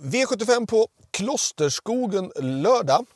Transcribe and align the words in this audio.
V75 0.00 0.66
på 0.66 0.88
Klosterskogen 1.10 2.32
lördag. 2.36 3.06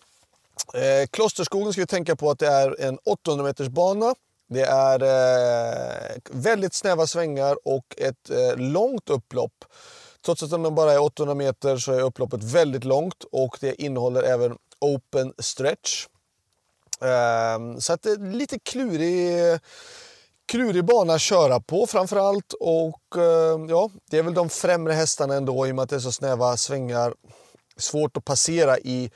Eh, 0.75 1.07
Klosterskogen 1.11 1.73
ska 1.73 1.83
vi 1.83 1.87
tänka 1.87 2.17
på 2.17 2.31
att 2.31 2.39
det 2.39 2.47
är 2.47 2.81
en 2.81 2.99
800 3.05 3.45
meters 3.45 3.69
bana. 3.69 4.15
Det 4.49 4.63
är 4.63 5.03
eh, 5.03 6.17
väldigt 6.31 6.75
snäva 6.75 7.07
svängar 7.07 7.57
och 7.65 7.95
ett 7.99 8.31
eh, 8.31 8.57
långt 8.57 9.11
upplopp. 9.11 9.65
Trots 10.25 10.43
att 10.43 10.51
den 10.51 10.75
bara 10.75 10.93
är 10.93 11.03
800 11.03 11.35
meter 11.35 11.77
så 11.77 11.93
är 11.93 12.01
upploppet 12.01 12.43
väldigt 12.43 12.85
långt 12.85 13.25
och 13.33 13.57
det 13.61 13.83
innehåller 13.83 14.23
även 14.23 14.59
open 14.79 15.33
stretch. 15.39 16.07
Eh, 17.01 17.79
så 17.79 17.93
att 17.93 18.03
det 18.03 18.11
är 18.11 18.33
lite 18.33 18.59
klurig 18.59 19.61
klurig 20.51 20.85
bana 20.85 21.15
att 21.15 21.21
köra 21.21 21.61
på 21.61 21.87
framförallt. 21.87 22.53
Och 22.61 23.17
eh, 23.17 23.67
ja, 23.69 23.91
det 24.11 24.19
är 24.19 24.23
väl 24.23 24.35
de 24.35 24.49
främre 24.49 24.93
hästarna 24.93 25.35
ändå 25.35 25.67
i 25.67 25.71
och 25.71 25.75
med 25.77 25.83
att 25.83 25.91
det 25.91 25.97
är 25.97 26.01
så 26.01 26.13
snäva 26.13 26.57
svängar. 26.57 27.15
Svårt 27.77 28.17
att 28.17 28.25
passera 28.25 28.79
i 28.79 29.11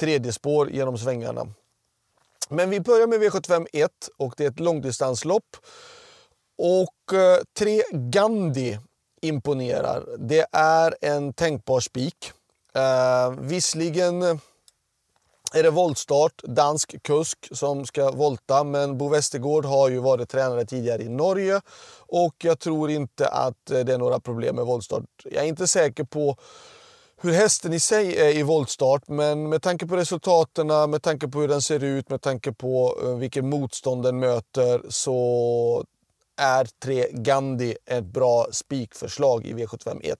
tredje 0.00 0.32
spår 0.32 0.70
genom 0.70 0.98
svängarna. 0.98 1.46
Men 2.48 2.70
vi 2.70 2.80
börjar 2.80 3.06
med 3.06 3.20
V75 3.20 3.66
1 3.72 3.90
och 4.16 4.34
det 4.36 4.44
är 4.44 4.48
ett 4.48 4.60
långdistanslopp. 4.60 5.56
Och 6.58 7.18
eh, 7.18 7.38
tre 7.58 7.82
Gandhi 7.92 8.78
imponerar. 9.22 10.04
Det 10.18 10.46
är 10.52 10.96
en 11.00 11.32
tänkbar 11.32 11.80
spik. 11.80 12.32
Eh, 12.74 13.30
visserligen 13.40 14.40
är 15.54 15.62
det 15.62 15.70
voltstart, 15.70 16.42
dansk 16.42 17.02
kusk 17.02 17.48
som 17.52 17.86
ska 17.86 18.10
volta. 18.10 18.64
Men 18.64 18.98
Bo 18.98 19.08
Westergård 19.08 19.64
har 19.64 19.88
ju 19.88 19.98
varit 19.98 20.28
tränare 20.28 20.64
tidigare 20.64 21.02
i 21.02 21.08
Norge 21.08 21.60
och 21.98 22.34
jag 22.38 22.58
tror 22.58 22.90
inte 22.90 23.28
att 23.28 23.70
eh, 23.70 23.80
det 23.80 23.92
är 23.92 23.98
några 23.98 24.20
problem 24.20 24.56
med 24.56 24.64
voltstart. 24.64 25.04
Jag 25.24 25.44
är 25.44 25.48
inte 25.48 25.66
säker 25.66 26.04
på 26.04 26.36
hur 27.22 27.32
hästen 27.32 27.72
i 27.72 27.80
sig 27.80 28.16
är 28.16 28.36
i 28.36 28.42
voltstart, 28.42 29.08
men 29.08 29.48
med 29.48 29.62
tanke 29.62 29.86
på 29.86 29.96
resultaten, 29.96 30.66
med 30.66 31.02
tanke 31.02 31.28
på 31.28 31.40
hur 31.40 31.48
den 31.48 31.62
ser 31.62 31.84
ut, 31.84 32.10
med 32.10 32.22
tanke 32.22 32.52
på 32.52 32.98
eh, 33.02 33.16
vilken 33.16 33.48
motstånd 33.48 34.02
den 34.02 34.18
möter 34.18 34.82
så 34.88 35.84
är 36.36 36.68
3 36.82 37.06
Gandhi 37.12 37.76
ett 37.86 38.04
bra 38.04 38.46
spikförslag 38.52 39.46
i 39.46 39.54
V75 39.54 40.00
1. 40.02 40.18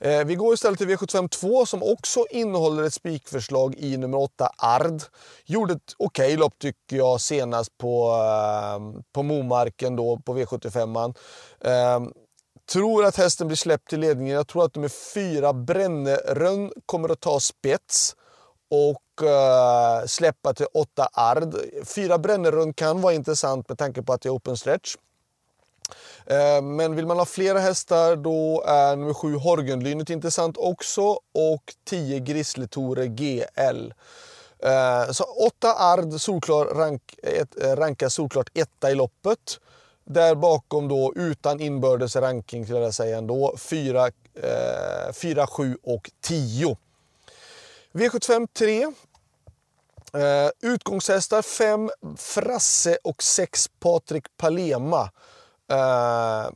Eh, 0.00 0.24
vi 0.24 0.34
går 0.34 0.54
istället 0.54 0.78
till 0.78 0.88
V75 0.88 1.28
2 1.28 1.66
som 1.66 1.82
också 1.82 2.24
innehåller 2.30 2.82
ett 2.82 2.94
spikförslag 2.94 3.74
i 3.78 3.96
nummer 3.96 4.18
8 4.18 4.50
Ard. 4.56 5.02
Gjorde 5.44 5.72
ett 5.72 5.94
okej 5.98 6.26
okay 6.26 6.36
lopp 6.36 6.58
tycker 6.58 6.96
jag 6.96 7.20
senast 7.20 7.78
på, 7.78 8.10
ehm, 8.12 9.02
på 9.12 9.22
Momarken 9.22 9.96
då 9.96 10.20
på 10.24 10.38
V75. 10.38 11.14
Eh, 11.60 12.00
tror 12.72 13.04
att 13.04 13.16
hästen 13.16 13.46
blir 13.46 13.56
släppt 13.56 13.88
till 13.88 14.00
ledningen. 14.00 14.34
Jag 14.36 14.48
tror 14.48 14.64
att 14.64 14.74
nummer 14.74 15.14
4 15.14 15.52
Brännerön 15.52 16.72
kommer 16.86 17.08
att 17.08 17.20
ta 17.20 17.40
spets 17.40 18.14
och 18.70 19.22
uh, 19.22 20.06
släppa 20.06 20.54
till 20.54 20.66
8 20.74 21.08
Ard. 21.12 21.54
Fyra 21.84 22.18
Brännerön 22.18 22.74
kan 22.74 23.00
vara 23.00 23.14
intressant 23.14 23.68
med 23.68 23.78
tanke 23.78 24.02
på 24.02 24.12
att 24.12 24.20
det 24.20 24.28
är 24.28 24.34
open 24.34 24.56
stretch. 24.56 24.94
Eh, 26.26 26.62
men 26.62 26.96
vill 26.96 27.06
man 27.06 27.18
ha 27.18 27.24
flera 27.24 27.58
hästar 27.58 28.16
då 28.16 28.62
är 28.66 28.96
nummer 28.96 29.14
7 29.14 29.36
Horgenlynet 29.36 30.10
intressant 30.10 30.56
också 30.56 31.02
och 31.34 31.74
10 31.84 32.18
Grisletore 32.18 33.06
GL. 33.06 33.92
Eh, 34.62 35.10
så 35.10 35.24
8 35.24 35.74
Ard 35.74 36.20
solklar 36.20 36.64
rank, 36.64 37.02
eh, 37.22 37.76
rankas 37.76 38.14
solklart 38.14 38.50
etta 38.54 38.90
i 38.90 38.94
loppet. 38.94 39.60
Där 40.04 40.34
bakom 40.34 40.88
då 40.88 41.12
utan 41.16 41.60
inbördes 41.60 42.16
ranking 42.16 42.64
skulle 42.64 42.80
jag 42.80 42.94
säga 42.94 43.18
ändå 43.18 43.56
4, 43.58 44.10
4, 45.14 45.46
7 45.46 45.78
och 45.82 46.10
10. 46.20 46.76
V75 47.92 48.48
3. 48.52 48.92
utgångshästar 50.62 51.42
5 51.42 51.90
Frasse 52.16 52.98
och 53.04 53.22
6 53.22 53.68
Patrik 53.80 54.24
Palema. 54.36 55.10
Eh, 55.72 56.50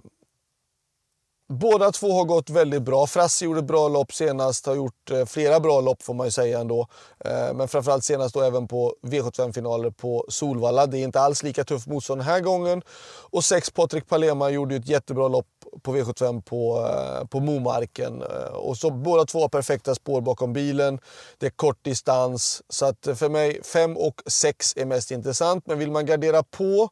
båda 1.48 1.92
två 1.92 2.12
har 2.12 2.24
gått 2.24 2.50
väldigt 2.50 2.82
bra. 2.82 3.06
Frasse 3.06 3.44
gjorde 3.44 3.62
bra 3.62 3.88
lopp 3.88 4.12
senast, 4.12 4.66
har 4.66 4.74
gjort 4.74 5.10
eh, 5.10 5.24
flera 5.24 5.60
bra 5.60 5.80
lopp 5.80 6.02
får 6.02 6.14
man 6.14 6.26
ju 6.26 6.30
säga 6.30 6.60
ändå. 6.60 6.86
Eh, 7.24 7.54
men 7.54 7.68
framförallt 7.68 8.04
senast 8.04 8.34
då 8.34 8.40
även 8.40 8.68
på 8.68 8.94
V75-finaler 9.02 9.90
på 9.90 10.24
Solvalla. 10.28 10.86
Det 10.86 10.98
är 10.98 11.04
inte 11.04 11.20
alls 11.20 11.42
lika 11.42 11.64
tufft 11.64 11.86
motstånd 11.86 12.20
den 12.20 12.28
här 12.28 12.40
gången. 12.40 12.82
Och 13.30 13.44
sex 13.44 13.70
Patrik 13.70 14.08
Palema 14.08 14.50
gjorde 14.50 14.74
ju 14.74 14.80
ett 14.80 14.88
jättebra 14.88 15.28
lopp 15.28 15.46
på 15.82 15.96
V75 15.96 16.42
på, 16.42 16.88
eh, 16.88 17.26
på 17.26 17.40
Momarken. 17.40 18.22
Eh, 18.22 18.54
och 18.54 18.76
så 18.76 18.90
båda 18.90 19.24
två 19.24 19.40
har 19.40 19.48
perfekta 19.48 19.94
spår 19.94 20.20
bakom 20.20 20.52
bilen. 20.52 20.98
Det 21.38 21.46
är 21.46 21.50
kort 21.50 21.84
distans. 21.84 22.62
Så 22.68 22.86
att 22.86 23.06
eh, 23.06 23.14
för 23.14 23.28
mig, 23.28 23.62
5 23.62 23.96
och 23.96 24.22
6 24.26 24.76
är 24.76 24.84
mest 24.84 25.10
intressant. 25.10 25.66
Men 25.66 25.78
vill 25.78 25.90
man 25.90 26.06
gardera 26.06 26.42
på 26.42 26.88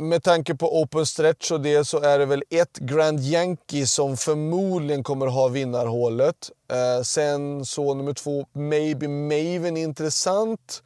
med 0.00 0.22
tanke 0.22 0.54
på 0.54 0.80
open 0.82 1.06
stretch 1.06 1.50
och 1.50 1.60
det 1.60 1.84
så 1.84 2.00
är 2.00 2.18
det 2.18 2.26
väl 2.26 2.42
ett 2.50 2.78
Grand 2.78 3.20
Yankee 3.20 3.86
som 3.86 4.16
förmodligen 4.16 5.02
kommer 5.02 5.26
ha 5.26 5.48
vinnarhålet. 5.48 6.50
Eh, 6.72 7.02
sen 7.02 7.64
så 7.64 7.94
nummer 7.94 8.12
två, 8.12 8.46
Maybe 8.52 9.08
Maven 9.08 9.76
intressant. 9.76 10.82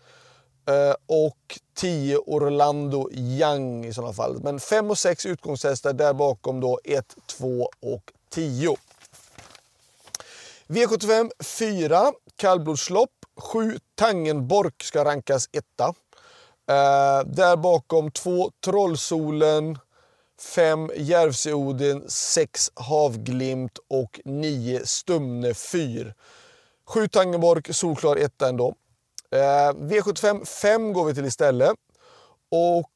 Eh, 0.68 0.94
och 1.06 1.58
10 1.76 2.16
Orlando 2.16 3.10
Young 3.12 3.84
i 3.84 3.94
sådana 3.94 4.12
fall. 4.12 4.40
Men 4.42 4.60
5 4.60 4.90
och 4.90 4.98
6 4.98 5.26
utgångshästar, 5.26 5.92
där 5.92 6.12
bakom 6.12 6.60
då 6.60 6.80
1, 6.84 7.16
2 7.26 7.68
och 7.80 8.12
10. 8.30 8.76
V75 10.66 11.30
4, 11.42 12.12
kallblodslopp. 12.36 13.10
7 13.36 13.78
Tangenborg 13.94 14.70
ska 14.82 15.04
rankas 15.04 15.48
etta. 15.52 15.94
Eh, 16.68 17.24
där 17.26 17.56
bakom 17.56 18.10
två 18.10 18.50
Trollsolen, 18.64 19.78
fem 20.40 20.90
Järvsöodin, 20.96 22.04
sex 22.08 22.70
Havglimt 22.74 23.78
och 23.88 24.20
nio 24.24 24.86
Stumne 24.86 25.54
fyr. 25.54 26.14
Sju 26.86 27.08
Tangenborg, 27.08 27.74
solklar 27.74 28.16
etta 28.16 28.48
ändå. 28.48 28.74
Eh, 29.30 29.72
V75 29.72 30.44
5 30.44 30.92
går 30.92 31.04
vi 31.04 31.14
till 31.14 31.24
istället. 31.24 31.76
Och 32.50 32.90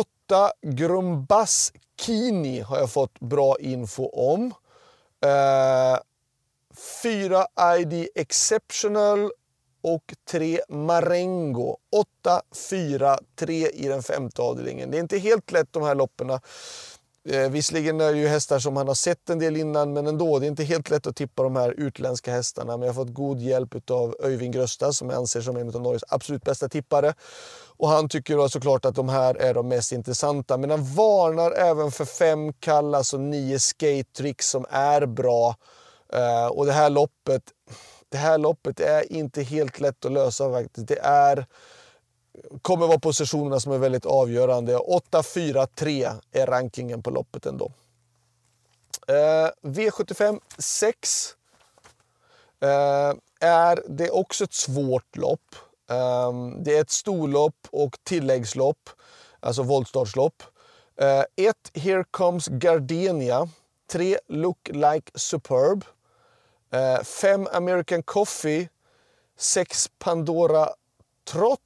åtta 0.00 0.52
Grumbas 0.62 1.72
Kini 2.00 2.60
har 2.60 2.78
jag 2.78 2.90
fått 2.90 3.20
bra 3.20 3.56
info 3.60 4.08
om. 4.08 4.54
Eh, 5.24 5.98
fyra 7.02 7.46
ID 7.78 8.08
Exceptional 8.14 9.30
och 9.84 10.14
3 10.30 10.60
Marengo. 10.68 11.76
8, 11.96 12.42
4, 12.70 13.18
3 13.38 13.68
i 13.68 13.88
den 13.88 14.02
femte 14.02 14.42
avdelningen. 14.42 14.90
Det 14.90 14.96
är 14.96 15.00
inte 15.00 15.18
helt 15.18 15.52
lätt 15.52 15.72
de 15.72 15.82
här 15.82 15.94
loppen. 15.94 16.30
Eh, 17.28 17.50
visserligen 17.50 18.00
är 18.00 18.12
det 18.12 18.18
ju 18.18 18.28
hästar 18.28 18.58
som 18.58 18.74
man 18.74 18.88
har 18.88 18.94
sett 18.94 19.30
en 19.30 19.38
del 19.38 19.56
innan 19.56 19.92
men 19.92 20.06
ändå, 20.06 20.38
det 20.38 20.46
är 20.46 20.48
inte 20.48 20.64
helt 20.64 20.90
lätt 20.90 21.06
att 21.06 21.16
tippa 21.16 21.42
de 21.42 21.56
här 21.56 21.74
utländska 21.80 22.32
hästarna. 22.32 22.76
Men 22.76 22.86
jag 22.86 22.94
har 22.94 23.04
fått 23.04 23.14
god 23.14 23.40
hjälp 23.40 23.90
av 23.90 24.16
Öyvind 24.22 24.54
Grösta 24.54 24.92
som 24.92 25.10
jag 25.10 25.18
anser 25.18 25.40
som 25.40 25.56
en 25.56 25.68
av 25.68 25.82
Norges 25.82 26.04
absolut 26.08 26.44
bästa 26.44 26.68
tippare. 26.68 27.14
Och 27.76 27.88
han 27.88 28.08
tycker 28.08 28.36
då 28.36 28.48
såklart 28.48 28.84
att 28.84 28.94
de 28.94 29.08
här 29.08 29.34
är 29.34 29.54
de 29.54 29.68
mest 29.68 29.92
intressanta. 29.92 30.56
Men 30.56 30.70
han 30.70 30.94
varnar 30.94 31.52
även 31.52 31.90
för 31.90 32.04
fem 32.04 32.52
Kallas 32.52 32.98
alltså 32.98 33.16
och 33.16 33.22
nio 33.22 33.58
Skate 33.58 34.12
Tricks 34.16 34.50
som 34.50 34.66
är 34.70 35.06
bra. 35.06 35.56
Eh, 36.12 36.46
och 36.46 36.66
det 36.66 36.72
här 36.72 36.90
loppet, 36.90 37.42
det 38.14 38.18
här 38.18 38.38
loppet 38.38 38.80
är 38.80 39.12
inte 39.12 39.42
helt 39.42 39.80
lätt 39.80 40.04
att 40.04 40.12
lösa 40.12 40.50
faktiskt. 40.52 40.88
Det 40.88 40.98
är, 41.02 41.46
kommer 42.62 42.86
vara 42.86 42.98
positionerna 42.98 43.60
som 43.60 43.72
är 43.72 43.78
väldigt 43.78 44.06
avgörande. 44.06 44.76
8-4-3 44.76 46.20
är 46.32 46.46
rankingen 46.46 47.02
på 47.02 47.10
loppet 47.10 47.46
ändå. 47.46 47.72
Eh, 49.08 49.50
V75 49.62 50.40
6 50.58 51.34
eh, 52.60 52.68
är 53.40 53.82
det 53.88 54.10
också 54.10 54.44
ett 54.44 54.52
svårt 54.54 55.16
lopp. 55.16 55.54
Eh, 55.90 56.32
det 56.58 56.76
är 56.76 56.80
ett 56.80 56.90
storlopp 56.90 57.68
och 57.70 57.98
tilläggslopp, 58.02 58.90
alltså 59.40 59.62
voltstartslopp. 59.62 60.42
1. 60.96 61.26
Eh, 61.36 61.82
Here 61.82 62.04
comes 62.10 62.48
Gardenia. 62.48 63.48
3. 63.90 64.18
Look 64.28 64.68
like 64.72 65.10
superb. 65.14 65.84
Eh, 66.74 67.02
fem 67.02 67.48
American 67.52 68.02
Coffee, 68.02 68.68
sex 69.36 69.90
Pandora 69.98 70.68
Trott. 71.32 71.60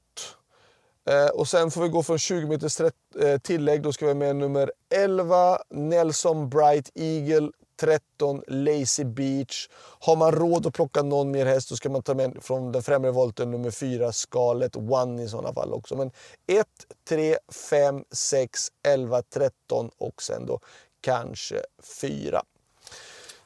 Eh, 1.10 1.26
och 1.26 1.48
sen 1.48 1.70
får 1.70 1.82
vi 1.82 1.88
gå 1.88 2.02
från 2.02 2.18
20 2.18 2.46
meters 2.46 2.80
eh, 2.80 3.38
tillägg. 3.38 3.82
Då 3.82 3.92
ska 3.92 4.06
vi 4.06 4.14
med 4.14 4.36
nummer 4.36 4.72
11 4.94 5.58
Nelson 5.70 6.48
Bright 6.48 6.90
Eagle, 6.94 7.50
13 7.80 8.42
Lazy 8.46 9.04
Beach. 9.04 9.68
Har 10.00 10.16
man 10.16 10.32
råd 10.32 10.66
att 10.66 10.74
plocka 10.74 11.02
någon 11.02 11.30
mer 11.30 11.46
häst 11.46 11.68
så 11.68 11.76
ska 11.76 11.88
man 11.88 12.02
ta 12.02 12.14
med 12.14 12.38
från 12.42 12.72
den 12.72 12.82
främre 12.82 13.10
volten 13.10 13.50
nummer 13.50 13.70
4 13.70 14.12
Scarlet 14.12 14.76
One 14.76 15.22
i 15.22 15.28
sådana 15.28 15.54
fall 15.54 15.72
också. 15.72 15.96
Men 15.96 16.10
1, 16.46 16.66
3, 17.08 17.36
5, 17.70 18.04
6, 18.10 18.68
11, 18.82 19.22
13 19.22 19.90
och 19.98 20.22
sen 20.22 20.46
då 20.46 20.60
kanske 21.00 21.62
4. 22.00 22.42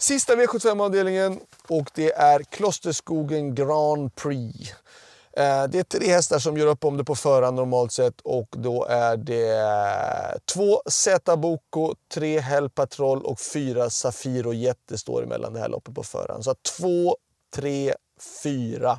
Sista 0.02 0.34
V75-avdelningen 0.34 1.40
och 1.68 1.90
det 1.94 2.12
är 2.12 2.42
Klosterskogen 2.42 3.54
Grand 3.54 4.14
Prix. 4.14 4.70
Eh, 5.36 5.64
det 5.64 5.78
är 5.78 5.82
tre 5.82 6.08
hästar 6.08 6.38
som 6.38 6.56
gör 6.56 6.66
upp 6.66 6.84
om 6.84 6.96
det 6.96 7.04
på 7.04 7.14
förhand 7.14 7.56
normalt 7.56 7.92
sett 7.92 8.20
och 8.20 8.48
då 8.50 8.84
är 8.84 9.16
det 9.16 9.50
eh, 9.50 10.38
två 10.54 10.82
Z 10.86 11.36
Boko, 11.36 11.94
tre 12.14 12.40
Hell 12.40 12.70
Patrol 12.70 13.22
och 13.22 13.40
fyra 13.40 13.90
Safiro 13.90 14.52
Jätte 14.52 14.98
står 14.98 15.22
emellan 15.22 15.52
det 15.52 15.60
här 15.60 15.68
loppet 15.68 15.94
på 15.94 16.02
förhand. 16.02 16.44
Så 16.44 16.54
två, 16.54 17.16
tre, 17.54 17.94
fyra. 18.42 18.98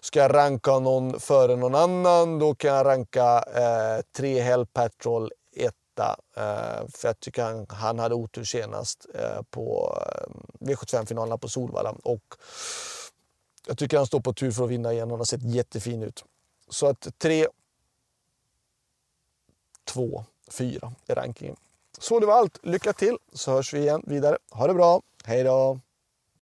Ska 0.00 0.20
jag 0.20 0.34
ranka 0.34 0.78
någon 0.78 1.20
före 1.20 1.56
någon 1.56 1.74
annan, 1.74 2.38
då 2.38 2.54
kan 2.54 2.74
jag 2.74 2.86
ranka 2.86 3.44
eh, 3.54 4.02
tre 4.16 4.40
Hell 4.40 4.66
Patrol, 4.66 5.30
detta. 5.98 6.16
Eh, 6.36 6.88
för 6.88 7.08
jag 7.08 7.20
tycker 7.20 7.42
han, 7.42 7.66
han 7.68 7.98
hade 7.98 8.14
otur 8.14 8.44
senast 8.44 9.06
eh, 9.14 9.42
på 9.50 9.98
eh, 10.06 10.66
V75-finalerna 10.66 11.38
på 11.38 11.48
Solvalla. 11.48 11.94
Och 12.02 12.34
jag 13.66 13.78
tycker 13.78 13.96
han 13.96 14.06
står 14.06 14.20
på 14.20 14.32
tur 14.32 14.50
för 14.50 14.64
att 14.64 14.70
vinna 14.70 14.92
igen. 14.92 15.10
Han 15.10 15.18
har 15.18 15.24
sett 15.24 15.42
jättefin 15.42 16.02
ut. 16.02 16.24
Så 16.68 16.86
att 16.86 17.18
3, 17.18 17.46
2, 19.84 20.24
4 20.50 20.92
är 21.06 21.14
rankingen. 21.14 21.56
Så 21.98 22.20
det 22.20 22.26
var 22.26 22.34
allt. 22.34 22.58
Lycka 22.62 22.92
till 22.92 23.16
så 23.32 23.52
hörs 23.52 23.74
vi 23.74 23.78
igen 23.78 24.02
vidare. 24.06 24.38
Ha 24.50 24.66
det 24.66 24.74
bra. 24.74 25.02
Hej 25.24 25.44
då! 25.44 25.80